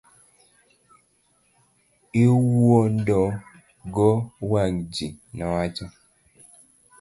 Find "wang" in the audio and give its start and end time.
4.51-4.81